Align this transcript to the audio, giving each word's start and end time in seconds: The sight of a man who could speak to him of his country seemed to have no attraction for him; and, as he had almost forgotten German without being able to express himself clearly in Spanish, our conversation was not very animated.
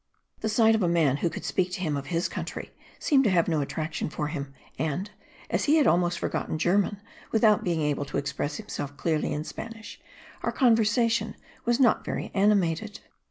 The 0.39 0.49
sight 0.49 0.73
of 0.73 0.81
a 0.81 0.87
man 0.87 1.17
who 1.17 1.29
could 1.29 1.45
speak 1.45 1.71
to 1.73 1.79
him 1.79 1.95
of 1.95 2.07
his 2.07 2.27
country 2.27 2.71
seemed 2.97 3.23
to 3.25 3.29
have 3.29 3.47
no 3.47 3.61
attraction 3.61 4.09
for 4.09 4.29
him; 4.29 4.51
and, 4.79 5.11
as 5.47 5.65
he 5.65 5.75
had 5.75 5.85
almost 5.85 6.17
forgotten 6.17 6.57
German 6.57 6.99
without 7.31 7.63
being 7.63 7.81
able 7.83 8.05
to 8.05 8.17
express 8.17 8.55
himself 8.57 8.97
clearly 8.97 9.31
in 9.31 9.43
Spanish, 9.43 10.01
our 10.41 10.51
conversation 10.51 11.35
was 11.65 11.79
not 11.79 12.03
very 12.03 12.31
animated. 12.33 12.99